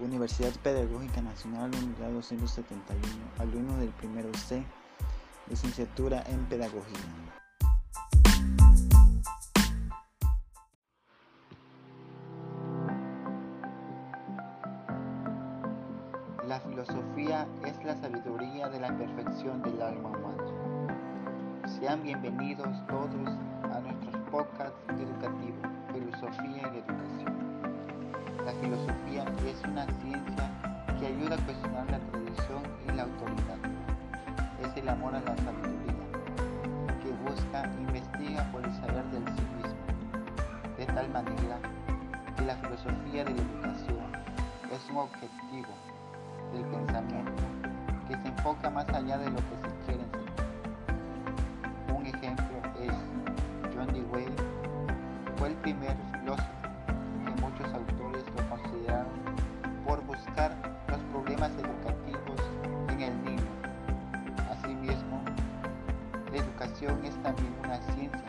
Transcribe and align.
Universidad 0.00 0.52
Pedagógica 0.62 1.20
Nacional 1.20 1.70
Unidad 1.74 2.10
271, 2.12 2.98
alumno 3.38 3.76
del 3.76 3.90
primero 3.90 4.32
C, 4.34 4.64
licenciatura 5.48 6.24
en 6.26 6.44
Pedagogía. 6.46 6.98
La 16.48 16.60
filosofía 16.60 17.46
es 17.66 17.84
la 17.84 17.94
sabiduría 17.96 18.68
de 18.70 18.80
la 18.80 18.96
perfección 18.96 19.62
del 19.62 19.82
alma 19.82 20.08
humana. 20.08 21.68
Sean 21.78 22.02
bienvenidos 22.02 22.86
todos 22.88 23.28
a 23.70 23.80
nuestros 23.80 24.16
podcasts 24.30 24.80
educativos, 24.88 25.68
Filosofía 25.92 26.72
y 26.72 26.78
Educación. 26.78 26.89
La 28.44 28.52
filosofía 28.52 29.24
es 29.46 29.62
una 29.68 29.84
ciencia 30.00 30.50
que 30.98 31.06
ayuda 31.06 31.34
a 31.34 31.44
cuestionar 31.44 31.90
la 31.90 31.98
tradición 31.98 32.62
y 32.88 32.92
la 32.92 33.02
autoridad. 33.02 33.58
Es 34.64 34.76
el 34.76 34.88
amor 34.88 35.14
a 35.14 35.20
la 35.20 35.36
sabiduría, 35.36 36.04
que 37.02 37.10
busca, 37.30 37.66
investiga 37.78 38.44
por 38.50 38.64
el 38.64 38.72
saber 38.76 39.04
del 39.10 39.24
sí 39.36 39.42
mismo, 39.56 39.84
de 40.78 40.86
tal 40.86 41.10
manera 41.10 41.58
que 42.36 42.44
la 42.46 42.56
filosofía 42.56 43.24
de 43.24 43.34
la 43.34 43.42
educación 43.42 44.10
es 44.72 44.90
un 44.90 44.96
objetivo 44.96 45.74
del 46.54 46.64
pensamiento 46.64 47.42
que 48.08 48.16
se 48.16 48.28
enfoca 48.28 48.70
más 48.70 48.88
allá 48.88 49.18
de 49.18 49.30
lo 49.30 49.36
que 49.36 49.56
se 49.60 49.68
quiere 49.84 50.02
enseñar. 50.02 50.34
Un 51.94 52.06
ejemplo 52.06 52.56
es 52.80 52.92
John 53.74 53.92
Dewey, 53.92 54.26
fue 55.36 55.48
el 55.48 55.54
primer 55.56 56.09
es 66.78 67.22
también 67.22 67.52
una 67.64 67.78
ciencia 67.94 68.24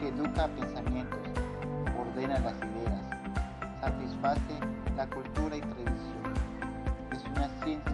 que 0.00 0.08
educa 0.08 0.48
pensamientos, 0.48 1.18
ordena 2.00 2.38
las 2.40 2.56
ideas, 2.56 3.80
satisface 3.80 4.58
la 4.96 5.06
cultura 5.06 5.56
y 5.56 5.60
tradición 5.60 6.18
una 7.36 7.48
ciencia 7.62 7.92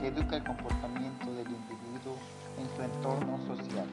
que 0.00 0.06
educa 0.06 0.36
el 0.36 0.44
comportamiento 0.44 1.34
del 1.34 1.46
individuo 1.48 2.16
en 2.58 2.76
su 2.76 2.82
entorno 2.82 3.38
social. 3.46 3.86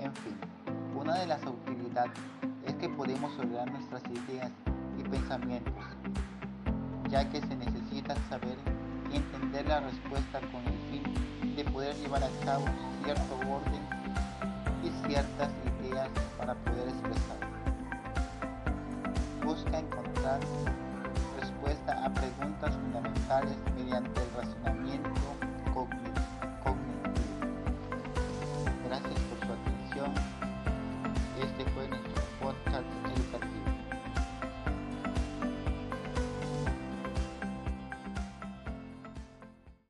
En 0.00 0.14
fin, 0.14 0.36
una 0.98 1.14
de 1.16 1.26
las 1.26 1.40
utilidades 1.44 2.18
es 2.66 2.74
que 2.74 2.88
podemos 2.88 3.38
ordenar 3.38 3.70
nuestras 3.70 4.02
ideas 4.06 4.50
y 4.98 5.02
pensamientos, 5.02 5.84
ya 7.10 7.28
que 7.28 7.40
se 7.40 7.56
necesita 7.56 8.16
saber 8.30 8.56
y 9.12 9.16
entender 9.16 9.68
la 9.68 9.80
respuesta 9.80 10.40
con 10.40 10.62
el 10.66 10.78
fin 10.90 11.27
poder 11.88 12.02
llevar 12.02 12.22
a 12.22 12.44
cabo 12.44 12.64
cierto 13.02 13.34
orden 13.48 13.80
y 14.84 15.06
ciertas 15.06 15.48
ideas 15.80 16.08
para 16.36 16.54
poder 16.54 16.88
expresar. 16.88 17.38
Busca 19.42 19.78
encontrar 19.78 20.40
respuesta 21.40 22.04
a 22.04 22.12
preguntas 22.12 22.74
fundamentales 22.74 23.56
mediante 23.74 24.17